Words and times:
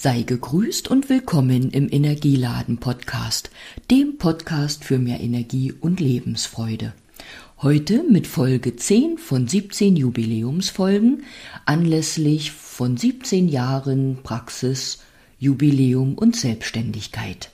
Sei 0.00 0.22
gegrüßt 0.22 0.86
und 0.86 1.08
willkommen 1.08 1.72
im 1.72 1.88
Energieladen 1.90 2.78
Podcast, 2.78 3.50
dem 3.90 4.16
Podcast 4.16 4.84
für 4.84 4.96
mehr 4.96 5.18
Energie 5.18 5.72
und 5.72 5.98
Lebensfreude. 5.98 6.92
Heute 7.62 8.04
mit 8.08 8.28
Folge 8.28 8.76
10 8.76 9.18
von 9.18 9.48
17 9.48 9.96
Jubiläumsfolgen 9.96 11.24
anlässlich 11.64 12.52
von 12.52 12.96
17 12.96 13.48
Jahren 13.48 14.20
Praxis, 14.22 15.00
Jubiläum 15.40 16.14
und 16.14 16.36
Selbstständigkeit. 16.36 17.50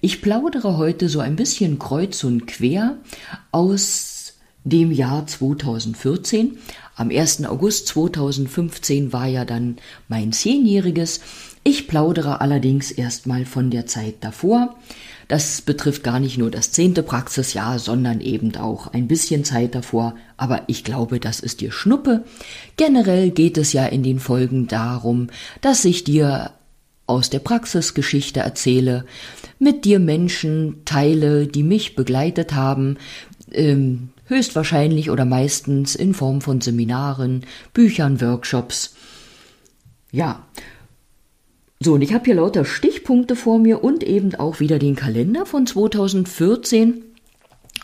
Ich 0.00 0.22
plaudere 0.22 0.78
heute 0.78 1.10
so 1.10 1.20
ein 1.20 1.36
bisschen 1.36 1.78
kreuz 1.78 2.24
und 2.24 2.46
quer 2.46 2.96
aus 3.52 4.15
dem 4.66 4.92
Jahr 4.92 5.26
2014. 5.26 6.58
Am 6.96 7.10
1. 7.10 7.44
August 7.46 7.88
2015 7.88 9.12
war 9.12 9.26
ja 9.26 9.44
dann 9.44 9.76
mein 10.08 10.32
zehnjähriges 10.32 11.20
ich 11.68 11.88
plaudere 11.88 12.40
allerdings 12.40 12.92
erstmal 12.92 13.44
von 13.44 13.70
der 13.70 13.86
Zeit 13.86 14.18
davor. 14.20 14.76
Das 15.26 15.62
betrifft 15.62 16.04
gar 16.04 16.20
nicht 16.20 16.38
nur 16.38 16.48
das 16.48 16.70
zehnte 16.70 17.02
Praxisjahr, 17.02 17.80
sondern 17.80 18.20
eben 18.20 18.54
auch 18.54 18.86
ein 18.92 19.08
bisschen 19.08 19.42
Zeit 19.42 19.74
davor. 19.74 20.14
Aber 20.36 20.62
ich 20.68 20.84
glaube, 20.84 21.18
das 21.18 21.40
ist 21.40 21.60
dir 21.60 21.72
Schnuppe. 21.72 22.22
Generell 22.76 23.30
geht 23.30 23.58
es 23.58 23.72
ja 23.72 23.84
in 23.84 24.04
den 24.04 24.20
Folgen 24.20 24.68
darum, 24.68 25.26
dass 25.60 25.84
ich 25.84 26.04
dir 26.04 26.52
aus 27.08 27.30
der 27.30 27.40
Praxisgeschichte 27.40 28.38
erzähle, 28.38 29.04
mit 29.58 29.84
dir 29.84 29.98
Menschen 29.98 30.82
teile, 30.84 31.48
die 31.48 31.64
mich 31.64 31.96
begleitet 31.96 32.54
haben, 32.54 32.96
ähm, 33.50 34.10
höchstwahrscheinlich 34.26 35.10
oder 35.10 35.24
meistens 35.24 35.94
in 35.94 36.14
Form 36.14 36.40
von 36.40 36.60
Seminaren, 36.60 37.44
Büchern, 37.72 38.20
Workshops. 38.20 38.94
Ja, 40.12 40.46
so, 41.78 41.94
und 41.94 42.02
ich 42.02 42.14
habe 42.14 42.24
hier 42.24 42.36
lauter 42.36 42.64
Stichpunkte 42.64 43.36
vor 43.36 43.58
mir 43.58 43.84
und 43.84 44.02
eben 44.02 44.34
auch 44.34 44.60
wieder 44.60 44.78
den 44.78 44.96
Kalender 44.96 45.44
von 45.44 45.66
2014. 45.66 47.04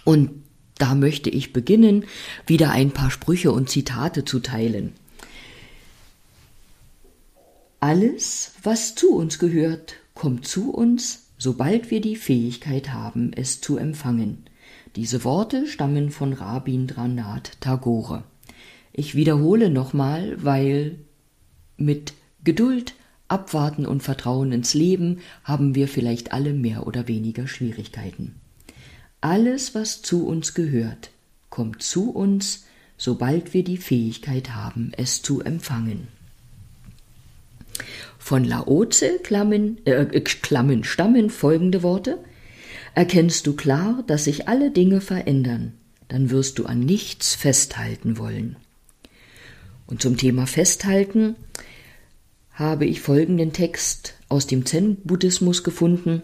Und 0.05 0.31
da 0.79 0.95
möchte 0.95 1.31
ich 1.31 1.53
beginnen, 1.53 2.07
wieder 2.47 2.71
ein 2.71 2.91
paar 2.91 3.11
Sprüche 3.11 3.53
und 3.53 3.69
Zitate 3.69 4.25
zu 4.25 4.41
teilen. 4.41 4.95
Alles, 7.81 8.53
was 8.63 8.95
zu 8.95 9.15
uns 9.15 9.39
gehört, 9.39 9.95
kommt 10.15 10.47
zu 10.47 10.73
uns, 10.73 11.27
sobald 11.37 11.91
wir 11.91 12.01
die 12.01 12.17
Fähigkeit 12.17 12.93
haben, 12.93 13.33
es 13.35 13.61
zu 13.61 13.77
empfangen. 13.77 14.47
Diese 14.97 15.25
Worte 15.25 15.67
stammen 15.67 16.11
von 16.11 16.33
Rabindranath 16.33 17.61
Tagore. 17.61 18.25
Ich 18.93 19.15
wiederhole 19.15 19.71
nochmal, 19.71 20.37
weil 20.45 20.99
mit 21.77 22.13
Geduld, 22.45 22.95
Abwarten 23.29 23.87
und 23.87 24.03
Vertrauen 24.03 24.53
ins 24.53 24.75
Leben 24.75 25.21
haben 25.45 25.75
wir 25.75 25.89
vielleicht 25.89 26.33
alle 26.33 26.53
mehr 26.53 26.87
oder 26.87 27.09
weniger 27.09 27.49
Schwierigkeiten. 27.49 28.35
Alles, 29.23 29.75
was 29.75 30.03
zu 30.03 30.27
uns 30.27 30.53
gehört, 30.53 31.11
kommt 31.49 31.83
zu 31.83 32.11
uns, 32.11 32.67
sobald 32.99 33.55
wir 33.55 33.65
die 33.65 33.79
Fähigkeit 33.79 34.55
haben, 34.55 34.93
es 34.97 35.23
zu 35.23 35.41
empfangen. 35.41 36.09
Von 38.19 38.45
Laoze 38.45 39.19
Klammen, 39.23 39.79
äh, 39.87 40.21
Klammen 40.21 40.85
stammen 40.85 41.31
folgende 41.31 41.83
Worte. 41.83 42.19
Erkennst 42.95 43.47
du 43.47 43.55
klar, 43.55 44.05
dass 44.07 44.25
sich 44.25 44.49
alle 44.49 44.71
Dinge 44.71 45.01
verändern, 45.01 45.73
dann 46.09 46.31
wirst 46.31 46.59
du 46.59 46.67
an 46.67 46.81
nichts 46.81 47.35
festhalten 47.35 48.19
wollen. 48.19 48.57
Und 49.87 50.03
zum 50.03 50.17
Thema 50.17 50.47
Festhalten 50.47 51.37
habe 52.53 52.85
ich 52.85 53.01
folgenden 53.01 53.53
Text 53.53 54.15
aus 54.29 54.47
dem 54.47 54.67
Zen-Buddhismus 54.67 55.65
gefunden. 55.65 56.23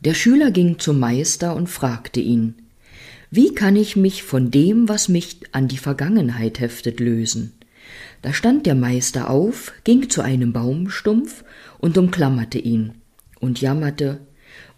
Der 0.00 0.14
Schüler 0.14 0.50
ging 0.50 0.78
zum 0.78 0.98
Meister 0.98 1.54
und 1.54 1.68
fragte 1.68 2.20
ihn, 2.20 2.54
wie 3.30 3.54
kann 3.54 3.76
ich 3.76 3.96
mich 3.96 4.22
von 4.22 4.50
dem, 4.50 4.88
was 4.88 5.08
mich 5.08 5.40
an 5.52 5.68
die 5.68 5.76
Vergangenheit 5.76 6.60
heftet, 6.60 7.00
lösen? 7.00 7.52
Da 8.22 8.32
stand 8.32 8.64
der 8.64 8.74
Meister 8.74 9.28
auf, 9.28 9.72
ging 9.84 10.08
zu 10.08 10.22
einem 10.22 10.54
Baumstumpf 10.54 11.44
und 11.78 11.98
umklammerte 11.98 12.58
ihn 12.58 12.94
und 13.38 13.60
jammerte, 13.60 14.20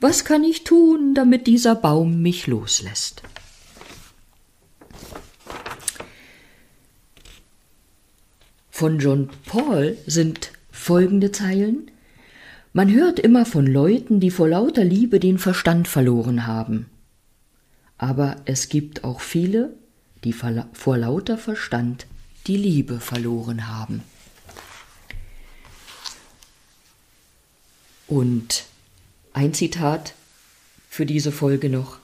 was 0.01 0.25
kann 0.25 0.45
ich 0.45 0.65
tun, 0.65 1.15
damit 1.15 1.47
dieser 1.47 1.75
Baum 1.75 2.23
mich 2.23 2.47
loslässt? 2.47 3.23
Von 8.71 8.99
John 8.99 9.29
Paul 9.45 9.99
sind 10.07 10.53
folgende 10.71 11.33
Zeilen 11.33 11.91
Man 12.73 12.91
hört 12.91 13.21
immer 13.21 13.45
von 13.45 13.67
Leuten, 13.67 14.21
die 14.21 14.31
vor 14.31 14.49
lauter 14.49 14.85
Liebe 14.85 15.21
den 15.21 15.39
Verstand 15.39 15.87
verloren 15.87 16.47
haben. 16.47 16.87
Aber 17.99 18.37
es 18.47 18.71
gibt 18.71 19.05
auch 19.05 19.21
viele, 19.21 19.75
die 20.25 20.33
vor 20.33 20.97
lauter 20.97 21.37
Verstand 21.37 22.07
die 22.47 22.57
Liebe 22.57 23.01
verloren 23.01 23.69
haben. 23.69 24.03
Und 28.07 28.65
ein 29.33 29.55
Zitat 29.55 30.15
für 30.89 31.07
diese 31.07 31.33
Folge 31.33 31.69
noch. 31.69 31.99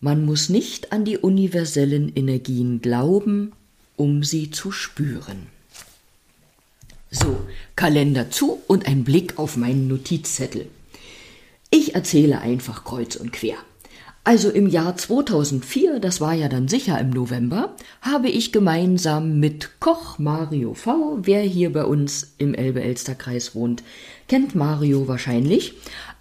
Man 0.00 0.24
muss 0.24 0.48
nicht 0.48 0.92
an 0.92 1.04
die 1.04 1.18
universellen 1.18 2.14
Energien 2.14 2.80
glauben, 2.80 3.52
um 3.96 4.24
sie 4.24 4.50
zu 4.50 4.72
spüren. 4.72 5.48
So, 7.10 7.44
Kalender 7.76 8.30
zu 8.30 8.62
und 8.66 8.86
ein 8.86 9.04
Blick 9.04 9.38
auf 9.38 9.56
meinen 9.56 9.88
Notizzettel. 9.88 10.68
Ich 11.70 11.94
erzähle 11.94 12.40
einfach 12.40 12.84
kreuz 12.84 13.16
und 13.16 13.32
quer. 13.32 13.56
Also 14.22 14.50
im 14.50 14.66
Jahr 14.66 14.96
2004, 14.96 15.98
das 15.98 16.20
war 16.20 16.34
ja 16.34 16.48
dann 16.48 16.68
sicher 16.68 17.00
im 17.00 17.08
November, 17.08 17.74
habe 18.02 18.28
ich 18.28 18.52
gemeinsam 18.52 19.40
mit 19.40 19.80
Koch 19.80 20.18
Mario 20.18 20.74
V, 20.74 21.20
wer 21.22 21.40
hier 21.40 21.72
bei 21.72 21.84
uns 21.84 22.34
im 22.36 22.52
Elbe-Elster-Kreis 22.52 23.54
wohnt, 23.54 23.82
kennt 24.28 24.54
Mario 24.54 25.08
wahrscheinlich, 25.08 25.72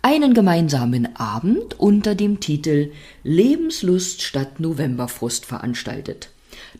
einen 0.01 0.33
gemeinsamen 0.33 1.13
Abend 1.17 1.77
unter 1.77 2.15
dem 2.15 2.39
Titel 2.39 2.91
Lebenslust 3.23 4.21
statt 4.21 4.61
Novemberfrust 4.61 5.45
veranstaltet. 5.45 6.29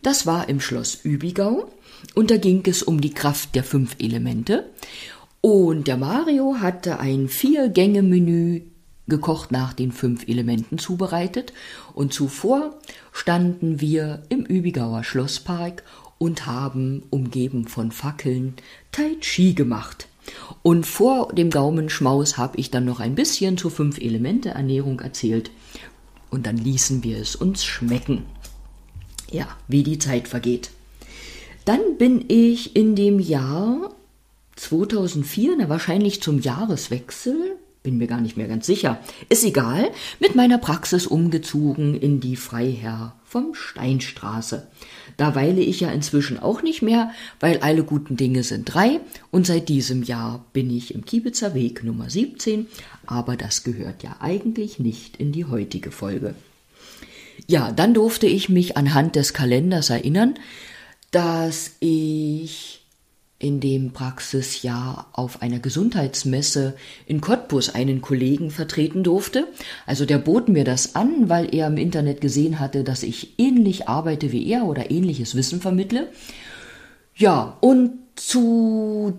Das 0.02 0.26
war 0.26 0.48
im 0.48 0.58
Schloss 0.58 1.00
Übigau 1.04 1.70
und 2.14 2.30
da 2.30 2.38
ging 2.38 2.62
es 2.66 2.82
um 2.82 2.98
die 3.00 3.12
Kraft 3.12 3.54
der 3.54 3.64
fünf 3.64 3.96
Elemente. 3.98 4.70
Und 5.42 5.86
der 5.86 5.96
Mario 5.96 6.56
hatte 6.60 6.98
ein 6.98 7.28
Vier-Gänge-Menü 7.28 8.62
gekocht 9.10 9.52
nach 9.52 9.74
den 9.74 9.92
fünf 9.92 10.26
Elementen 10.26 10.78
zubereitet. 10.78 11.52
Und 11.92 12.14
zuvor 12.14 12.78
standen 13.12 13.82
wir 13.82 14.22
im 14.30 14.46
Übigauer 14.46 15.04
Schlosspark 15.04 15.82
und 16.16 16.46
haben, 16.46 17.02
umgeben 17.10 17.66
von 17.68 17.92
Fackeln, 17.92 18.54
Tai 18.92 19.16
Chi 19.20 19.52
gemacht. 19.52 20.08
Und 20.62 20.86
vor 20.86 21.32
dem 21.32 21.50
Gaumenschmaus 21.50 22.38
habe 22.38 22.58
ich 22.58 22.70
dann 22.70 22.84
noch 22.84 23.00
ein 23.00 23.14
bisschen 23.14 23.58
zur 23.58 23.70
Fünf-Elemente-Ernährung 23.70 25.00
erzählt. 25.00 25.50
Und 26.30 26.46
dann 26.46 26.56
ließen 26.56 27.02
wir 27.02 27.18
es 27.18 27.36
uns 27.36 27.64
schmecken. 27.64 28.24
Ja, 29.30 29.48
wie 29.68 29.82
die 29.82 29.98
Zeit 29.98 30.28
vergeht. 30.28 30.70
Dann 31.64 31.98
bin 31.98 32.24
ich 32.28 32.76
in 32.76 32.96
dem 32.96 33.20
Jahr 33.20 33.94
2004, 34.56 35.56
na 35.58 35.68
wahrscheinlich 35.68 36.20
zum 36.20 36.40
Jahreswechsel, 36.40 37.56
bin 37.82 37.96
mir 37.96 38.06
gar 38.06 38.20
nicht 38.20 38.36
mehr 38.36 38.48
ganz 38.48 38.66
sicher, 38.66 38.98
ist 39.28 39.44
egal, 39.44 39.90
mit 40.18 40.34
meiner 40.34 40.58
Praxis 40.58 41.06
umgezogen 41.06 41.98
in 41.98 42.20
die 42.20 42.36
Freiherr 42.36 43.14
vom 43.24 43.54
Steinstraße. 43.54 44.66
Da 45.16 45.34
weile 45.34 45.60
ich 45.60 45.80
ja 45.80 45.90
inzwischen 45.90 46.38
auch 46.38 46.62
nicht 46.62 46.82
mehr, 46.82 47.12
weil 47.38 47.58
alle 47.60 47.84
guten 47.84 48.16
Dinge 48.16 48.42
sind 48.42 48.74
drei 48.74 49.00
und 49.30 49.46
seit 49.46 49.68
diesem 49.68 50.02
Jahr 50.02 50.44
bin 50.52 50.74
ich 50.74 50.94
im 50.94 51.04
Kiebitzer 51.04 51.54
Weg 51.54 51.84
Nummer 51.84 52.10
17, 52.10 52.66
aber 53.06 53.36
das 53.36 53.62
gehört 53.62 54.02
ja 54.02 54.16
eigentlich 54.20 54.78
nicht 54.78 55.16
in 55.16 55.32
die 55.32 55.46
heutige 55.46 55.90
Folge. 55.90 56.34
Ja, 57.46 57.72
dann 57.72 57.94
durfte 57.94 58.26
ich 58.26 58.48
mich 58.48 58.76
anhand 58.76 59.16
des 59.16 59.32
Kalenders 59.32 59.90
erinnern, 59.90 60.34
dass 61.10 61.76
ich 61.80 62.79
in 63.40 63.58
dem 63.58 63.92
Praxisjahr 63.92 65.08
auf 65.14 65.40
einer 65.40 65.58
Gesundheitsmesse 65.58 66.76
in 67.06 67.22
Cottbus 67.22 67.74
einen 67.74 68.02
Kollegen 68.02 68.50
vertreten 68.50 69.02
durfte. 69.02 69.48
Also 69.86 70.04
der 70.04 70.18
bot 70.18 70.50
mir 70.50 70.62
das 70.62 70.94
an, 70.94 71.30
weil 71.30 71.52
er 71.54 71.66
im 71.66 71.78
Internet 71.78 72.20
gesehen 72.20 72.60
hatte, 72.60 72.84
dass 72.84 73.02
ich 73.02 73.38
ähnlich 73.38 73.88
arbeite 73.88 74.30
wie 74.30 74.46
er 74.46 74.66
oder 74.66 74.90
ähnliches 74.90 75.34
Wissen 75.34 75.62
vermittle. 75.62 76.08
Ja, 77.14 77.56
und 77.60 77.92
zu 78.14 79.18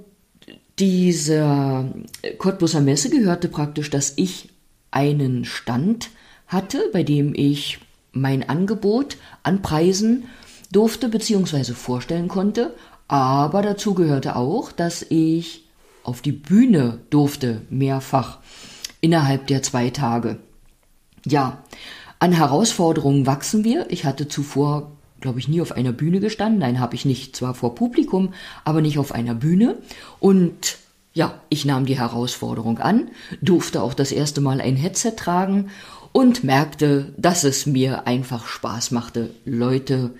dieser 0.77 1.91
Cottbuser 2.37 2.79
Messe 2.79 3.09
gehörte 3.09 3.47
praktisch, 3.47 3.89
dass 3.89 4.13
ich 4.17 4.49
einen 4.91 5.45
Stand 5.45 6.09
hatte, 6.45 6.89
bei 6.93 7.01
dem 7.01 7.33
ich 7.33 7.79
mein 8.11 8.47
Angebot 8.47 9.17
an 9.41 9.63
Preisen 9.63 10.25
durfte 10.71 11.09
bzw. 11.09 11.73
vorstellen 11.73 12.27
konnte, 12.27 12.73
aber 13.11 13.61
dazu 13.61 13.93
gehörte 13.93 14.37
auch, 14.37 14.71
dass 14.71 15.05
ich 15.09 15.65
auf 16.03 16.21
die 16.21 16.31
Bühne 16.31 16.99
durfte, 17.09 17.61
mehrfach 17.69 18.37
innerhalb 19.01 19.47
der 19.47 19.61
zwei 19.61 19.89
Tage. 19.89 20.37
Ja, 21.25 21.61
an 22.19 22.31
Herausforderungen 22.31 23.25
wachsen 23.25 23.65
wir. 23.65 23.87
Ich 23.89 24.05
hatte 24.05 24.29
zuvor, 24.29 24.93
glaube 25.19 25.39
ich, 25.39 25.49
nie 25.49 25.59
auf 25.59 25.73
einer 25.73 25.91
Bühne 25.91 26.21
gestanden. 26.21 26.59
Nein, 26.59 26.79
habe 26.79 26.95
ich 26.95 27.03
nicht. 27.03 27.35
Zwar 27.35 27.53
vor 27.53 27.75
Publikum, 27.75 28.33
aber 28.63 28.79
nicht 28.79 28.97
auf 28.97 29.11
einer 29.11 29.35
Bühne. 29.35 29.79
Und 30.21 30.77
ja, 31.13 31.33
ich 31.49 31.65
nahm 31.65 31.85
die 31.85 31.99
Herausforderung 31.99 32.79
an, 32.79 33.09
durfte 33.41 33.83
auch 33.83 33.93
das 33.93 34.13
erste 34.13 34.39
Mal 34.39 34.61
ein 34.61 34.77
Headset 34.77 35.15
tragen 35.17 35.69
und 36.13 36.45
merkte, 36.45 37.13
dass 37.17 37.43
es 37.43 37.65
mir 37.65 38.07
einfach 38.07 38.47
Spaß 38.47 38.91
machte, 38.91 39.31
Leute 39.43 40.11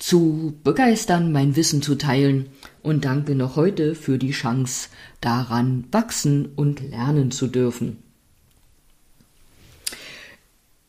zu 0.00 0.54
begeistern, 0.64 1.30
mein 1.30 1.54
Wissen 1.54 1.82
zu 1.82 1.94
teilen 1.94 2.48
und 2.82 3.04
danke 3.04 3.36
noch 3.36 3.54
heute 3.54 3.94
für 3.94 4.18
die 4.18 4.32
Chance, 4.32 4.88
daran 5.20 5.84
wachsen 5.92 6.48
und 6.56 6.80
lernen 6.90 7.30
zu 7.30 7.46
dürfen. 7.46 7.98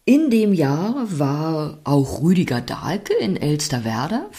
In 0.04 0.32
dem 0.32 0.54
Jahr 0.54 1.06
war 1.20 1.80
auch 1.84 2.24
Rüdiger 2.24 2.60
Dahlke 2.60 3.14
in 3.14 3.38
Elsterwerda, 3.38 4.30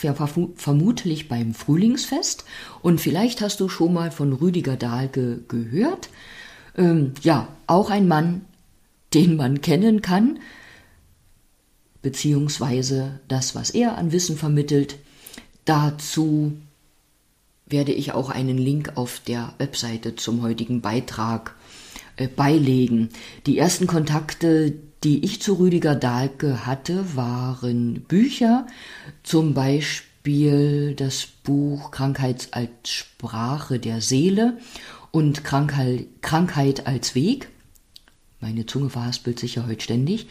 vermutlich 0.56 1.28
beim 1.28 1.54
Frühlingsfest. 1.54 2.44
Und 2.82 3.00
vielleicht 3.00 3.40
hast 3.40 3.60
du 3.60 3.68
schon 3.68 3.94
mal 3.94 4.10
von 4.10 4.32
Rüdiger 4.32 4.76
Dahlke 4.76 5.38
gehört. 5.46 6.08
Ähm, 6.76 7.12
ja, 7.22 7.46
auch 7.68 7.90
ein 7.90 8.08
Mann, 8.08 8.42
den 9.14 9.36
man 9.36 9.60
kennen 9.60 10.02
kann, 10.02 10.40
beziehungsweise 12.02 13.20
das, 13.28 13.54
was 13.54 13.70
er 13.70 13.96
an 13.96 14.12
Wissen 14.12 14.36
vermittelt. 14.36 14.96
Dazu 15.64 16.52
werde 17.66 17.92
ich 17.92 18.12
auch 18.12 18.30
einen 18.30 18.58
Link 18.58 18.92
auf 18.96 19.20
der 19.26 19.54
Webseite 19.58 20.16
zum 20.16 20.42
heutigen 20.42 20.80
Beitrag 20.80 21.54
äh, 22.16 22.28
beilegen. 22.28 23.08
Die 23.46 23.56
ersten 23.56 23.86
Kontakte, 23.86 24.74
die 25.04 25.24
ich 25.24 25.40
zu 25.40 25.54
Rüdiger 25.54 25.94
Dahlke 25.94 26.66
hatte, 26.66 27.16
waren 27.16 28.02
Bücher, 28.02 28.66
zum 29.22 29.54
Beispiel 29.54 30.94
das 30.94 31.26
Buch 31.42 31.90
Krankheit 31.90 32.48
als 32.50 32.90
Sprache 32.90 33.78
der 33.78 34.00
Seele 34.00 34.58
und 35.10 35.42
Krankheit 35.44 36.86
als 36.86 37.14
Weg. 37.14 37.48
Meine 38.40 38.66
Zunge 38.66 38.90
verhaspelt 38.90 39.38
sich 39.38 39.56
ja 39.56 39.66
heute 39.66 39.82
ständig. 39.82 40.26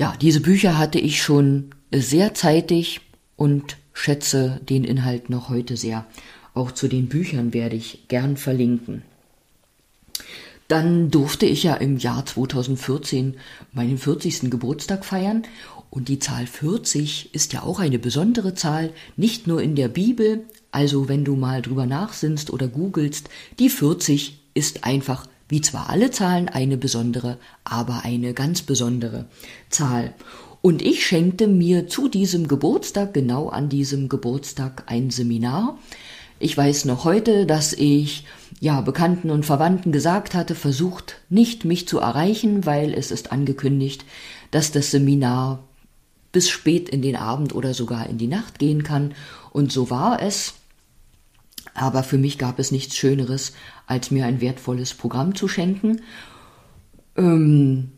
Ja, 0.00 0.14
diese 0.18 0.40
Bücher 0.40 0.78
hatte 0.78 0.98
ich 0.98 1.22
schon 1.22 1.72
sehr 1.92 2.32
zeitig 2.32 3.02
und 3.36 3.76
schätze 3.92 4.58
den 4.66 4.84
Inhalt 4.84 5.28
noch 5.28 5.50
heute 5.50 5.76
sehr. 5.76 6.06
Auch 6.54 6.72
zu 6.72 6.88
den 6.88 7.10
Büchern 7.10 7.52
werde 7.52 7.76
ich 7.76 8.08
gern 8.08 8.38
verlinken. 8.38 9.02
Dann 10.68 11.10
durfte 11.10 11.44
ich 11.44 11.64
ja 11.64 11.74
im 11.74 11.98
Jahr 11.98 12.24
2014 12.24 13.36
meinen 13.74 13.98
40. 13.98 14.50
Geburtstag 14.50 15.04
feiern 15.04 15.42
und 15.90 16.08
die 16.08 16.18
Zahl 16.18 16.46
40 16.46 17.34
ist 17.34 17.52
ja 17.52 17.62
auch 17.62 17.78
eine 17.78 17.98
besondere 17.98 18.54
Zahl, 18.54 18.94
nicht 19.18 19.46
nur 19.46 19.60
in 19.60 19.76
der 19.76 19.88
Bibel, 19.88 20.44
also 20.72 21.10
wenn 21.10 21.26
du 21.26 21.36
mal 21.36 21.60
drüber 21.60 21.84
nachsinnst 21.84 22.50
oder 22.50 22.68
googelst, 22.68 23.28
die 23.58 23.68
40 23.68 24.40
ist 24.54 24.82
einfach 24.84 25.26
wie 25.50 25.60
zwar 25.60 25.90
alle 25.90 26.10
Zahlen 26.10 26.48
eine 26.48 26.78
besondere, 26.78 27.36
aber 27.64 28.04
eine 28.04 28.32
ganz 28.32 28.62
besondere 28.62 29.26
Zahl. 29.68 30.14
Und 30.62 30.80
ich 30.80 31.06
schenkte 31.06 31.46
mir 31.46 31.88
zu 31.88 32.08
diesem 32.08 32.48
Geburtstag, 32.48 33.12
genau 33.12 33.48
an 33.48 33.68
diesem 33.68 34.08
Geburtstag, 34.08 34.84
ein 34.86 35.10
Seminar, 35.10 35.78
ich 36.42 36.56
weiß 36.56 36.86
noch 36.86 37.04
heute, 37.04 37.44
dass 37.44 37.74
ich 37.74 38.24
ja 38.60 38.80
Bekannten 38.80 39.30
und 39.30 39.44
Verwandten 39.44 39.92
gesagt 39.92 40.34
hatte, 40.34 40.54
versucht 40.54 41.20
nicht 41.28 41.66
mich 41.66 41.86
zu 41.86 41.98
erreichen, 41.98 42.64
weil 42.64 42.94
es 42.94 43.10
ist 43.10 43.30
angekündigt, 43.30 44.06
dass 44.50 44.72
das 44.72 44.90
Seminar 44.90 45.62
bis 46.32 46.48
spät 46.48 46.88
in 46.88 47.02
den 47.02 47.16
Abend 47.16 47.54
oder 47.54 47.74
sogar 47.74 48.08
in 48.08 48.16
die 48.16 48.26
Nacht 48.26 48.58
gehen 48.58 48.82
kann. 48.82 49.14
Und 49.52 49.70
so 49.70 49.90
war 49.90 50.22
es. 50.22 50.54
Aber 51.74 52.02
für 52.02 52.18
mich 52.18 52.38
gab 52.38 52.58
es 52.58 52.70
nichts 52.72 52.96
Schöneres, 52.96 53.52
als 53.86 54.10
mir 54.10 54.26
ein 54.26 54.40
wertvolles 54.40 54.94
Programm 54.94 55.34
zu 55.34 55.48
schenken. 55.48 56.02
Ähm, 57.16 57.92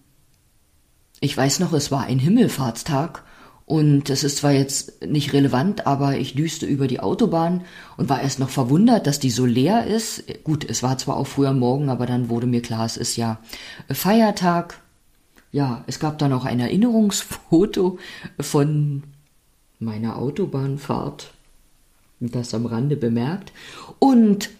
ich 1.20 1.36
weiß 1.36 1.60
noch, 1.60 1.72
es 1.72 1.90
war 1.90 2.04
ein 2.04 2.18
Himmelfahrtstag 2.18 3.24
und 3.64 4.10
es 4.10 4.24
ist 4.24 4.38
zwar 4.38 4.52
jetzt 4.52 5.06
nicht 5.06 5.32
relevant, 5.32 5.86
aber 5.86 6.18
ich 6.18 6.34
düste 6.34 6.66
über 6.66 6.88
die 6.88 7.00
Autobahn 7.00 7.62
und 7.96 8.08
war 8.08 8.20
erst 8.20 8.38
noch 8.38 8.50
verwundert, 8.50 9.06
dass 9.06 9.20
die 9.20 9.30
so 9.30 9.46
leer 9.46 9.86
ist. 9.86 10.24
Gut, 10.44 10.68
es 10.68 10.82
war 10.82 10.98
zwar 10.98 11.16
auch 11.16 11.26
früher 11.26 11.52
Morgen, 11.52 11.88
aber 11.88 12.06
dann 12.06 12.28
wurde 12.28 12.46
mir 12.46 12.60
klar, 12.60 12.84
es 12.84 12.96
ist 12.96 13.16
ja 13.16 13.38
Feiertag. 13.88 14.80
Ja, 15.52 15.84
es 15.86 16.00
gab 16.00 16.18
dann 16.18 16.32
auch 16.32 16.44
ein 16.44 16.60
Erinnerungsfoto 16.60 17.98
von 18.40 19.04
meiner 19.78 20.16
Autobahnfahrt. 20.16 21.32
Das 22.30 22.54
am 22.54 22.66
Rande 22.66 22.96
bemerkt. 22.96 23.52
Und 23.98 24.50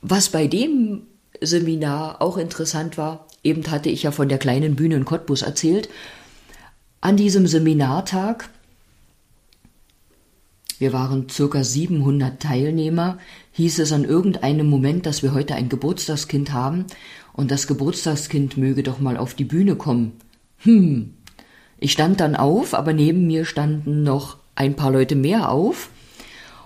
was 0.00 0.30
bei 0.30 0.46
dem 0.46 1.02
Seminar 1.40 2.22
auch 2.22 2.38
interessant 2.38 2.96
war, 2.96 3.26
eben 3.44 3.70
hatte 3.70 3.90
ich 3.90 4.04
ja 4.04 4.10
von 4.10 4.28
der 4.28 4.38
kleinen 4.38 4.74
Bühne 4.74 4.96
in 4.96 5.04
Cottbus 5.04 5.42
erzählt, 5.42 5.90
an 7.02 7.16
diesem 7.16 7.46
Seminartag, 7.46 8.48
wir 10.78 10.94
waren 10.94 11.28
circa 11.28 11.62
700 11.62 12.40
Teilnehmer, 12.40 13.18
hieß 13.52 13.80
es 13.80 13.92
an 13.92 14.04
irgendeinem 14.04 14.68
Moment, 14.68 15.04
dass 15.04 15.22
wir 15.22 15.34
heute 15.34 15.54
ein 15.54 15.68
Geburtstagskind 15.68 16.52
haben 16.52 16.86
und 17.34 17.50
das 17.50 17.66
Geburtstagskind 17.66 18.56
möge 18.56 18.82
doch 18.82 18.98
mal 18.98 19.18
auf 19.18 19.34
die 19.34 19.44
Bühne 19.44 19.76
kommen. 19.76 20.12
Hm. 20.58 21.14
Ich 21.78 21.92
stand 21.92 22.20
dann 22.20 22.34
auf, 22.34 22.72
aber 22.72 22.92
neben 22.92 23.26
mir 23.26 23.44
standen 23.44 24.04
noch 24.04 24.38
ein 24.54 24.74
paar 24.74 24.90
Leute 24.90 25.16
mehr 25.16 25.50
auf 25.50 25.90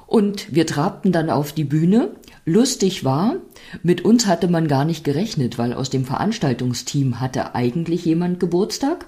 und 0.06 0.54
wir 0.54 0.66
trabten 0.66 1.12
dann 1.12 1.30
auf 1.30 1.52
die 1.52 1.64
Bühne. 1.64 2.10
Lustig 2.44 3.04
war, 3.04 3.36
mit 3.82 4.04
uns 4.04 4.26
hatte 4.26 4.48
man 4.48 4.68
gar 4.68 4.84
nicht 4.84 5.02
gerechnet, 5.02 5.58
weil 5.58 5.72
aus 5.72 5.90
dem 5.90 6.04
Veranstaltungsteam 6.04 7.20
hatte 7.20 7.54
eigentlich 7.54 8.04
jemand 8.04 8.38
Geburtstag. 8.38 9.06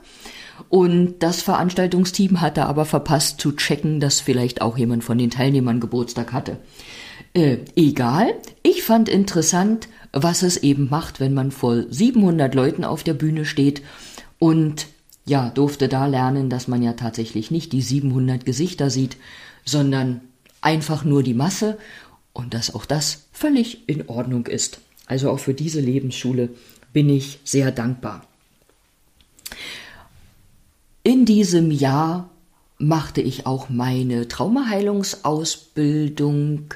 Und 0.68 1.20
das 1.20 1.40
Veranstaltungsteam 1.40 2.40
hatte 2.40 2.66
aber 2.66 2.84
verpasst 2.84 3.40
zu 3.40 3.52
checken, 3.52 4.00
dass 4.00 4.20
vielleicht 4.20 4.60
auch 4.60 4.76
jemand 4.76 5.04
von 5.04 5.16
den 5.16 5.30
Teilnehmern 5.30 5.78
Geburtstag 5.78 6.32
hatte. 6.32 6.58
Äh, 7.32 7.58
egal. 7.76 8.34
Ich 8.64 8.82
fand 8.82 9.08
interessant, 9.08 9.88
was 10.12 10.42
es 10.42 10.56
eben 10.56 10.88
macht, 10.90 11.20
wenn 11.20 11.34
man 11.34 11.52
vor 11.52 11.84
700 11.88 12.54
Leuten 12.54 12.84
auf 12.84 13.04
der 13.04 13.14
Bühne 13.14 13.44
steht 13.44 13.82
und 14.38 14.86
ja, 15.26 15.50
durfte 15.50 15.88
da 15.88 16.06
lernen, 16.06 16.48
dass 16.48 16.68
man 16.68 16.82
ja 16.82 16.94
tatsächlich 16.94 17.50
nicht 17.50 17.72
die 17.72 17.82
700 17.82 18.44
Gesichter 18.44 18.88
sieht, 18.88 19.18
sondern 19.64 20.22
einfach 20.60 21.04
nur 21.04 21.22
die 21.22 21.34
Masse 21.34 21.78
und 22.32 22.54
dass 22.54 22.74
auch 22.74 22.86
das 22.86 23.26
völlig 23.32 23.88
in 23.88 24.08
Ordnung 24.08 24.46
ist. 24.46 24.80
Also 25.06 25.30
auch 25.30 25.38
für 25.38 25.54
diese 25.54 25.80
Lebensschule 25.80 26.50
bin 26.92 27.08
ich 27.08 27.40
sehr 27.44 27.72
dankbar. 27.72 28.24
In 31.02 31.24
diesem 31.24 31.70
Jahr 31.70 32.28
machte 32.78 33.20
ich 33.20 33.46
auch 33.46 33.68
meine 33.68 34.28
Traumaheilungsausbildung 34.28 36.74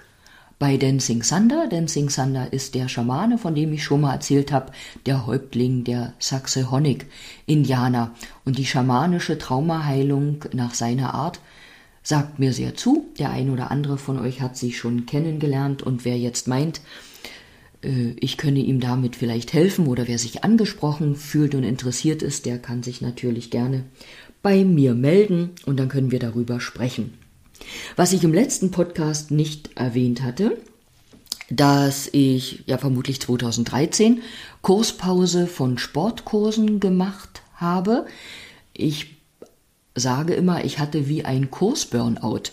bei 0.59 0.77
Dancing 0.77 1.23
Sander. 1.23 1.69
Dancing 1.69 2.09
Sander 2.09 2.53
ist 2.53 2.75
der 2.75 2.89
Schamane, 2.89 3.37
von 3.37 3.55
dem 3.55 3.73
ich 3.73 3.85
schon 3.85 4.01
mal 4.03 4.15
erzählt 4.15 4.53
habe, 4.53 4.73
der 5.07 5.27
Häuptling 5.27 5.85
der 5.85 6.15
Saxe-Honig-Indianer. 6.19 8.13
Und 8.45 8.59
die 8.59 8.67
schamanische 8.67 9.39
Traumaheilung 9.39 10.45
nach 10.53 10.75
seiner 10.75 11.15
Art 11.15 11.41
sagt 12.03 12.39
mir 12.39 12.53
sehr 12.53 12.75
zu. 12.75 13.07
Der 13.19 13.31
ein 13.31 13.51
oder 13.51 13.71
andere 13.71 13.99
von 13.99 14.19
euch 14.19 14.41
hat 14.41 14.57
sie 14.57 14.73
schon 14.73 15.07
kennengelernt 15.07 15.83
und 15.83 16.05
wer 16.05 16.19
jetzt 16.19 16.49
meint, 16.49 16.81
äh, 17.83 18.11
ich 18.21 18.37
könne 18.37 18.61
ihm 18.61 18.81
damit 18.81 19.17
vielleicht 19.17 19.53
helfen 19.53 19.87
oder 19.87 20.09
wer 20.09 20.19
sich 20.19 20.45
angesprochen 20.45 21.17
fühlt 21.17 21.55
und 21.55 21.65
interessiert 21.65 22.23
ist, 22.23 22.47
der 22.47 22.59
kann 22.59 22.83
sich 22.83 23.01
natürlich 23.01 23.51
gerne 23.51 23.85
bei 24.43 24.65
mir 24.65 24.95
melden 24.95 25.51
und 25.67 25.79
dann 25.79 25.89
können 25.89 26.11
wir 26.11 26.19
darüber 26.19 26.61
sprechen. 26.61 27.15
Was 27.95 28.13
ich 28.13 28.25
im 28.25 28.35
letzten 28.35 28.73
Podcast 28.73 29.31
nicht 29.31 29.71
erwähnt 29.77 30.23
hatte, 30.23 30.59
dass 31.49 32.09
ich 32.13 32.65
ja 32.67 32.79
vermutlich 32.79 33.21
2013 33.21 34.23
Kurspause 34.63 35.47
von 35.47 35.79
Sportkursen 35.79 36.81
gemacht 36.81 37.43
habe. 37.55 38.07
Ich 38.73 39.22
sage 39.95 40.35
immer, 40.35 40.65
ich 40.65 40.79
hatte 40.79 41.09
wie 41.09 41.25
ein 41.25 41.51
Kursburnout. 41.51 42.53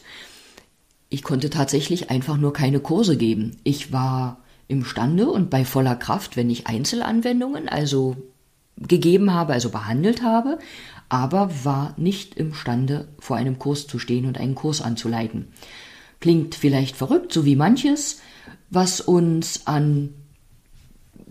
Ich 1.10 1.24
konnte 1.24 1.50
tatsächlich 1.50 2.10
einfach 2.10 2.38
nur 2.38 2.54
keine 2.54 2.80
Kurse 2.80 3.18
geben. 3.18 3.58
Ich 3.64 3.92
war 3.92 4.40
imstande 4.68 5.30
und 5.30 5.50
bei 5.50 5.66
voller 5.66 5.96
Kraft, 5.96 6.38
wenn 6.38 6.50
ich 6.50 6.68
Einzelanwendungen 6.68 7.68
also 7.68 8.16
gegeben 8.78 9.34
habe, 9.34 9.54
also 9.54 9.70
behandelt 9.70 10.22
habe, 10.22 10.60
aber 11.10 11.50
war 11.64 11.96
nicht 11.98 12.36
imstande, 12.36 13.08
vor 13.20 13.36
einem 13.36 13.60
Kurs 13.60 13.88
zu 13.88 14.00
stehen 14.00 14.26
und 14.26 14.38
einen 14.38 14.56
Kurs 14.56 14.82
anzuleiten. 14.82 15.48
Klingt 16.20 16.56
vielleicht 16.56 16.96
verrückt, 16.96 17.34
so 17.34 17.46
wie 17.46 17.56
manches, 17.56 18.22
was 18.70 19.02
uns 19.02 19.66
an 19.66 20.14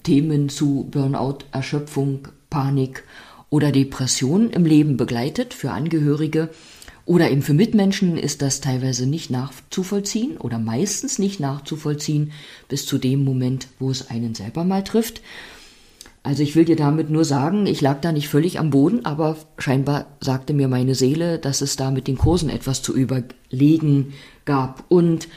Themen 0.03 0.49
zu 0.49 0.89
Burnout, 0.91 1.39
Erschöpfung, 1.53 2.29
Panik 2.51 3.05
oder 3.51 3.73
Depression 3.73 4.51
im 4.51 4.65
Leben 4.65 4.97
begleitet 4.97 5.55
für 5.55 5.71
Angehörige 5.71 6.51
oder 7.09 7.31
eben 7.31 7.41
für 7.41 7.55
Mitmenschen 7.55 8.19
ist 8.19 8.43
das 8.43 8.61
teilweise 8.61 9.07
nicht 9.07 9.31
nachzuvollziehen 9.31 10.37
oder 10.37 10.59
meistens 10.59 11.19
nicht 11.19 11.41
nachzuvollziehen 11.41 12.33
bis 12.69 12.85
zu 12.85 12.99
dem 12.99 13.25
Moment, 13.25 13.69
wo 13.79 13.91
es 13.91 14.11
einen 14.11 14.35
selber 14.35 14.63
mal 14.63 14.85
trifft. 14.85 15.23
Also 16.23 16.43
ich 16.43 16.55
will 16.55 16.67
dir 16.67 16.77
damit 16.77 17.09
nur 17.09 17.25
sagen, 17.25 17.65
ich 17.65 17.81
lag 17.81 18.03
da 18.03 18.13
nicht 18.13 18.29
völlig 18.29 18.59
am 18.59 18.69
Boden, 18.69 19.07
aber 19.07 19.39
scheinbar 19.57 20.05
sagte 20.21 20.53
mir 20.53 20.69
meine 20.69 20.95
Seele, 20.95 21.39
dass 21.39 21.63
es 21.63 21.77
da 21.77 21.91
mit 21.91 22.09
den 22.09 22.19
Kursen 22.19 22.51
etwas 22.51 22.83
zu 22.83 22.95
überlegen 22.95 24.13
gab. 24.45 24.85
Und 24.89 25.29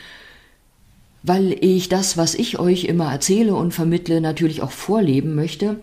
weil 1.24 1.56
ich 1.64 1.88
das, 1.88 2.18
was 2.18 2.36
ich 2.36 2.60
euch 2.60 2.84
immer 2.84 3.14
erzähle 3.14 3.56
und 3.56 3.74
vermittle, 3.74 4.20
natürlich 4.20 4.62
auch 4.62 4.72
vorleben 4.72 5.36
möchte, 5.36 5.80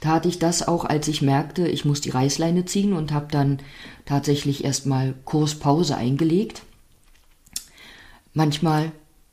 tat 0.00 0.26
ich 0.26 0.38
das 0.38 0.66
auch, 0.66 0.84
als 0.84 1.08
ich 1.08 1.22
merkte, 1.22 1.68
ich 1.68 1.84
muss 1.84 2.00
die 2.00 2.10
Reißleine 2.10 2.64
ziehen 2.64 2.92
und 2.92 3.12
habe 3.12 3.28
dann 3.30 3.58
tatsächlich 4.06 4.64
erstmal 4.64 5.14
Kurspause 5.24 5.96
eingelegt. 5.96 6.62
Manchmal 8.32 8.92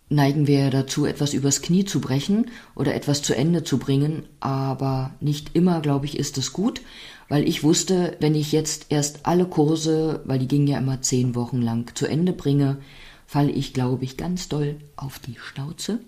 neigen 0.10 0.48
wir 0.48 0.60
ja 0.60 0.70
dazu, 0.70 1.06
etwas 1.06 1.34
übers 1.34 1.62
Knie 1.62 1.86
zu 1.86 2.00
brechen 2.00 2.50
oder 2.76 2.96
etwas 2.96 3.22
zu 3.22 3.36
Ende 3.36 3.64
zu 3.64 3.78
bringen, 3.78 4.24
aber 4.40 5.12
nicht 5.20 5.52
immer, 5.54 5.82
glaube 5.82 6.06
ich, 6.06 6.18
ist 6.18 6.38
es 6.38 6.54
gut, 6.54 6.82
weil 7.30 7.48
ich 7.48 7.64
wusste, 7.64 8.16
wenn 8.20 8.36
ich 8.36 8.52
jetzt 8.52 8.88
erst 8.90 9.26
alle 9.26 9.46
Kurse, 9.46 10.22
weil 10.26 10.40
die 10.40 10.48
gingen 10.48 10.68
ja 10.68 10.78
immer 10.78 11.02
zehn 11.02 11.36
Wochen 11.36 11.62
lang, 11.62 11.94
zu 11.96 12.08
Ende 12.08 12.32
bringe, 12.32 12.78
falle 13.26 13.52
ich, 13.52 13.74
glaube 13.74 14.06
ich, 14.06 14.16
ganz 14.16 14.48
doll 14.48 14.78
auf 14.96 15.20
die 15.20 15.36
Schnauze 15.38 16.00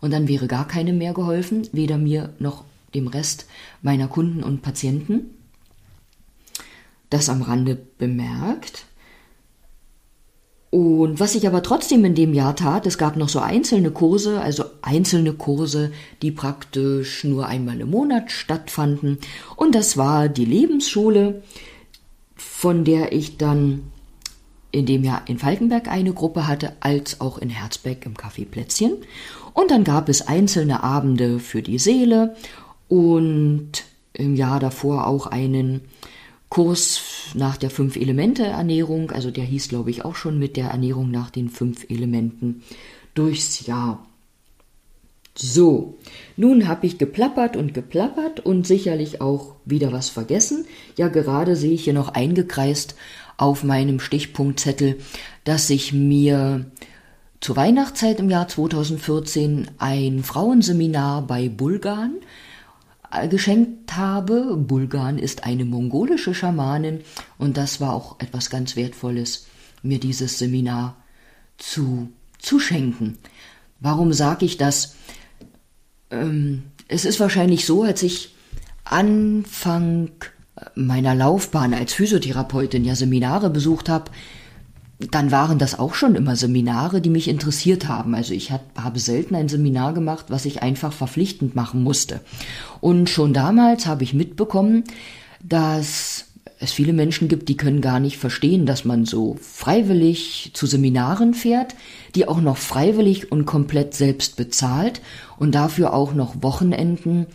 und 0.00 0.12
dann 0.12 0.28
wäre 0.28 0.46
gar 0.46 0.68
keine 0.68 0.92
mehr 0.92 1.12
geholfen, 1.12 1.66
weder 1.72 1.98
mir 1.98 2.32
noch 2.38 2.64
dem 2.94 3.08
Rest 3.08 3.46
meiner 3.82 4.08
Kunden 4.08 4.42
und 4.42 4.62
Patienten. 4.62 5.34
Das 7.10 7.28
am 7.28 7.42
Rande 7.42 7.76
bemerkt. 7.98 8.84
Und 10.70 11.18
was 11.18 11.34
ich 11.34 11.46
aber 11.46 11.62
trotzdem 11.62 12.04
in 12.04 12.14
dem 12.14 12.34
Jahr 12.34 12.54
tat, 12.54 12.86
es 12.86 12.98
gab 12.98 13.16
noch 13.16 13.30
so 13.30 13.38
einzelne 13.38 13.90
Kurse, 13.90 14.40
also 14.42 14.64
einzelne 14.82 15.32
Kurse, 15.32 15.92
die 16.20 16.30
praktisch 16.30 17.24
nur 17.24 17.46
einmal 17.46 17.80
im 17.80 17.90
Monat 17.90 18.30
stattfanden. 18.30 19.18
Und 19.56 19.74
das 19.74 19.96
war 19.96 20.28
die 20.28 20.44
Lebensschule, 20.44 21.42
von 22.36 22.84
der 22.84 23.12
ich 23.12 23.38
dann 23.38 23.90
in 24.70 24.84
dem 24.84 25.04
Jahr 25.04 25.22
in 25.26 25.38
Falkenberg 25.38 25.88
eine 25.88 26.12
Gruppe 26.12 26.46
hatte, 26.46 26.74
als 26.80 27.22
auch 27.22 27.38
in 27.38 27.48
Herzberg 27.48 28.04
im 28.04 28.14
Café 28.14 28.46
Plätzchen. 28.46 28.92
Und 29.54 29.70
dann 29.70 29.84
gab 29.84 30.10
es 30.10 30.28
einzelne 30.28 30.82
Abende 30.82 31.38
für 31.38 31.62
die 31.62 31.78
Seele 31.78 32.36
und 32.88 33.84
im 34.12 34.34
Jahr 34.34 34.60
davor 34.60 35.06
auch 35.06 35.26
einen 35.26 35.82
Kurs 36.48 37.00
nach 37.34 37.56
der 37.56 37.70
Fünf-Elemente-Ernährung, 37.70 39.10
also 39.10 39.30
der 39.30 39.44
hieß, 39.44 39.68
glaube 39.68 39.90
ich, 39.90 40.04
auch 40.04 40.16
schon 40.16 40.38
mit 40.38 40.56
der 40.56 40.68
Ernährung 40.68 41.10
nach 41.10 41.30
den 41.30 41.50
fünf 41.50 41.88
Elementen 41.90 42.62
durchs 43.14 43.66
Jahr. 43.66 44.06
So, 45.34 45.98
nun 46.36 46.66
habe 46.66 46.86
ich 46.86 46.98
geplappert 46.98 47.56
und 47.56 47.72
geplappert 47.72 48.40
und 48.40 48.66
sicherlich 48.66 49.20
auch 49.20 49.54
wieder 49.64 49.92
was 49.92 50.08
vergessen. 50.08 50.64
Ja, 50.96 51.08
gerade 51.08 51.54
sehe 51.54 51.72
ich 51.72 51.84
hier 51.84 51.92
noch 51.92 52.08
eingekreist 52.08 52.96
auf 53.36 53.62
meinem 53.62 54.00
Stichpunktzettel, 54.00 54.98
dass 55.44 55.70
ich 55.70 55.92
mir 55.92 56.66
zur 57.40 57.54
Weihnachtszeit 57.54 58.18
im 58.18 58.30
Jahr 58.30 58.48
2014 58.48 59.70
ein 59.78 60.24
Frauenseminar 60.24 61.22
bei 61.22 61.48
Bulgan 61.48 62.14
geschenkt 63.30 63.96
habe. 63.96 64.56
Bulgan 64.56 65.18
ist 65.18 65.44
eine 65.44 65.64
mongolische 65.64 66.34
Schamanin 66.34 67.00
und 67.38 67.56
das 67.56 67.80
war 67.80 67.94
auch 67.94 68.20
etwas 68.20 68.50
ganz 68.50 68.76
Wertvolles, 68.76 69.46
mir 69.82 70.00
dieses 70.00 70.38
Seminar 70.38 70.96
zu, 71.56 72.10
zu 72.38 72.60
schenken. 72.60 73.18
Warum 73.80 74.12
sage 74.12 74.44
ich 74.44 74.56
das? 74.56 74.96
Ähm, 76.10 76.64
es 76.88 77.04
ist 77.04 77.20
wahrscheinlich 77.20 77.66
so, 77.66 77.82
als 77.82 78.02
ich 78.02 78.34
Anfang 78.84 80.10
meiner 80.74 81.14
Laufbahn 81.14 81.74
als 81.74 81.92
Physiotherapeutin 81.92 82.84
ja 82.84 82.94
Seminare 82.94 83.50
besucht 83.50 83.88
habe, 83.88 84.10
dann 84.98 85.30
waren 85.30 85.58
das 85.58 85.78
auch 85.78 85.94
schon 85.94 86.16
immer 86.16 86.34
Seminare, 86.34 87.00
die 87.00 87.10
mich 87.10 87.28
interessiert 87.28 87.86
haben. 87.86 88.14
Also 88.14 88.34
ich 88.34 88.50
hab, 88.50 88.62
habe 88.76 88.98
selten 88.98 89.36
ein 89.36 89.48
Seminar 89.48 89.94
gemacht, 89.94 90.26
was 90.28 90.44
ich 90.44 90.62
einfach 90.62 90.92
verpflichtend 90.92 91.54
machen 91.54 91.82
musste. 91.82 92.20
Und 92.80 93.08
schon 93.08 93.32
damals 93.32 93.86
habe 93.86 94.02
ich 94.02 94.12
mitbekommen, 94.12 94.84
dass 95.40 96.24
es 96.58 96.72
viele 96.72 96.92
Menschen 96.92 97.28
gibt, 97.28 97.48
die 97.48 97.56
können 97.56 97.80
gar 97.80 98.00
nicht 98.00 98.18
verstehen, 98.18 98.66
dass 98.66 98.84
man 98.84 99.04
so 99.04 99.36
freiwillig 99.40 100.50
zu 100.54 100.66
Seminaren 100.66 101.32
fährt, 101.34 101.76
die 102.16 102.26
auch 102.26 102.40
noch 102.40 102.56
freiwillig 102.56 103.30
und 103.30 103.46
komplett 103.46 103.94
selbst 103.94 104.36
bezahlt 104.36 105.00
und 105.38 105.54
dafür 105.54 105.94
auch 105.94 106.14
noch 106.14 106.42
Wochenenden 106.42 107.26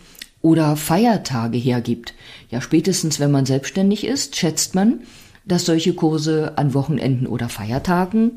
oder 0.42 0.76
Feiertage 0.76 1.56
hergibt. 1.56 2.12
Ja, 2.50 2.60
spätestens 2.60 3.18
wenn 3.18 3.30
man 3.30 3.46
selbstständig 3.46 4.06
ist, 4.06 4.36
schätzt 4.36 4.74
man, 4.74 5.00
dass 5.44 5.66
solche 5.66 5.94
Kurse 5.94 6.56
an 6.56 6.74
Wochenenden 6.74 7.26
oder 7.26 7.48
Feiertagen 7.48 8.32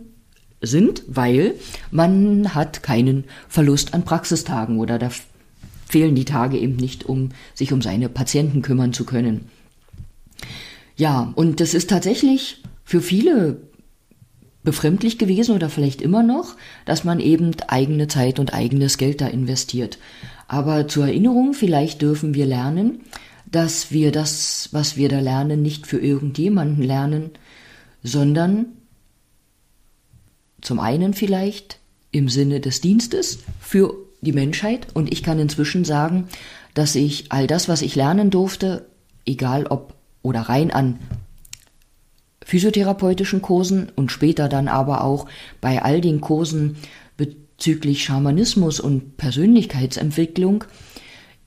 sind, 0.61 1.03
weil 1.07 1.55
man 1.91 2.55
hat 2.55 2.83
keinen 2.83 3.25
Verlust 3.47 3.93
an 3.93 4.03
Praxistagen 4.03 4.79
oder 4.79 4.97
da 4.97 5.09
fehlen 5.87 6.15
die 6.15 6.25
Tage 6.25 6.57
eben 6.57 6.75
nicht, 6.75 7.05
um 7.05 7.29
sich 7.53 7.71
um 7.71 7.81
seine 7.81 8.09
Patienten 8.09 8.61
kümmern 8.61 8.93
zu 8.93 9.05
können. 9.05 9.49
Ja, 10.95 11.31
und 11.35 11.59
das 11.59 11.73
ist 11.73 11.89
tatsächlich 11.89 12.63
für 12.83 13.01
viele 13.01 13.61
befremdlich 14.63 15.17
gewesen 15.17 15.55
oder 15.55 15.69
vielleicht 15.69 16.01
immer 16.01 16.23
noch, 16.23 16.55
dass 16.85 17.05
man 17.05 17.21
eben 17.21 17.51
eigene 17.67 18.07
Zeit 18.07 18.39
und 18.39 18.53
eigenes 18.53 18.97
Geld 18.97 19.21
da 19.21 19.27
investiert. 19.27 19.97
Aber 20.47 20.87
zur 20.87 21.05
Erinnerung, 21.05 21.53
vielleicht 21.53 22.01
dürfen 22.01 22.33
wir 22.33 22.45
lernen, 22.45 23.01
dass 23.51 23.91
wir 23.91 24.11
das, 24.11 24.69
was 24.71 24.97
wir 24.97 25.09
da 25.09 25.19
lernen, 25.19 25.61
nicht 25.61 25.87
für 25.87 25.99
irgendjemanden 25.99 26.83
lernen, 26.83 27.31
sondern 28.03 28.67
zum 30.61 30.79
einen 30.79 31.13
vielleicht 31.13 31.79
im 32.11 32.29
Sinne 32.29 32.59
des 32.59 32.81
Dienstes 32.81 33.39
für 33.59 33.93
die 34.21 34.33
Menschheit. 34.33 34.87
Und 34.93 35.11
ich 35.11 35.23
kann 35.23 35.39
inzwischen 35.39 35.85
sagen, 35.85 36.27
dass 36.73 36.95
ich 36.95 37.31
all 37.31 37.47
das, 37.47 37.69
was 37.69 37.81
ich 37.81 37.95
lernen 37.95 38.29
durfte, 38.29 38.87
egal 39.25 39.67
ob 39.67 39.93
oder 40.21 40.41
rein 40.41 40.71
an 40.71 40.99
physiotherapeutischen 42.43 43.41
Kursen 43.41 43.91
und 43.95 44.11
später 44.11 44.47
dann 44.47 44.69
aber 44.69 45.03
auch 45.03 45.27
bei 45.59 45.81
all 45.81 45.99
den 45.99 46.21
Kursen 46.21 46.77
bezüglich 47.17 48.03
Schamanismus 48.03 48.79
und 48.79 49.17
Persönlichkeitsentwicklung, 49.17 50.63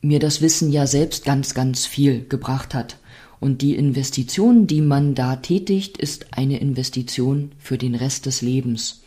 mir 0.03 0.19
das 0.19 0.41
Wissen 0.41 0.71
ja 0.73 0.87
selbst 0.87 1.25
ganz, 1.25 1.55
ganz 1.55 1.87
viel 1.87 2.27
gebracht 2.29 2.75
hat. 2.75 2.97
Und 3.39 3.63
die 3.63 3.75
Investition, 3.75 4.67
die 4.67 4.81
man 4.81 5.15
da 5.15 5.37
tätigt, 5.37 5.97
ist 5.97 6.35
eine 6.35 6.61
Investition 6.61 7.53
für 7.59 7.79
den 7.79 7.95
Rest 7.95 8.27
des 8.27 8.43
Lebens. 8.43 9.03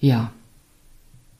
Ja. 0.00 0.32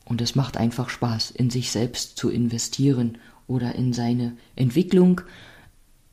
Und 0.05 0.23
es 0.23 0.35
macht 0.35 0.57
einfach 0.57 0.89
Spaß, 0.89 1.31
in 1.33 1.51
sich 1.51 1.71
selbst 1.71 2.17
zu 2.17 2.31
investieren 2.31 3.19
oder 3.47 3.75
in 3.75 3.93
seine 3.93 4.33
Entwicklung, 4.57 5.21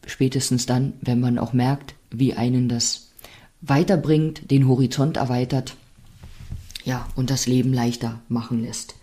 spätestens 0.06 0.66
dann, 0.66 0.94
wenn 1.02 1.22
man 1.22 1.40
auch 1.40 1.54
merkt, 1.54 1.96
wie 2.12 2.34
einen 2.34 2.68
das 2.68 3.12
weiterbringt, 3.62 4.52
den 4.52 4.68
Horizont 4.68 5.16
erweitert, 5.16 5.76
ja, 6.84 7.08
und 7.16 7.30
das 7.30 7.48
Leben 7.48 7.74
leichter 7.74 8.22
machen 8.28 8.62
lässt. 8.64 8.96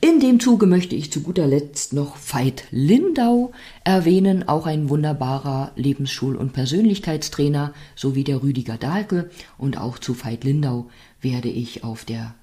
In 0.00 0.20
dem 0.20 0.40
Zuge 0.40 0.66
möchte 0.66 0.94
ich 0.94 1.12
zu 1.12 1.22
guter 1.22 1.46
Letzt 1.46 1.92
noch 1.92 2.16
Veit 2.18 2.64
Lindau 2.70 3.52
erwähnen, 3.84 4.46
auch 4.48 4.66
ein 4.66 4.88
wunderbarer 4.88 5.72
Lebensschul- 5.76 6.36
und 6.36 6.52
Persönlichkeitstrainer, 6.52 7.72
sowie 7.94 8.24
der 8.24 8.42
Rüdiger 8.42 8.76
Dahlke. 8.76 9.30
Und 9.58 9.78
auch 9.78 9.98
zu 9.98 10.14
Veit 10.14 10.44
Lindau 10.44 10.90
werde 11.20 11.48
ich 11.48 11.84
auf 11.84 12.04
der 12.04 12.34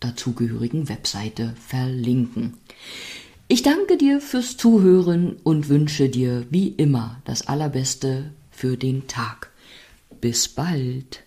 dazugehörigen 0.00 0.88
Webseite 0.88 1.54
verlinken. 1.60 2.54
Ich 3.48 3.62
danke 3.62 3.96
dir 3.96 4.20
fürs 4.20 4.56
Zuhören 4.56 5.36
und 5.44 5.68
wünsche 5.68 6.08
dir 6.08 6.46
wie 6.50 6.68
immer 6.68 7.20
das 7.24 7.46
Allerbeste 7.46 8.32
für 8.50 8.76
den 8.76 9.06
Tag. 9.06 9.52
Bis 10.20 10.48
bald. 10.48 11.25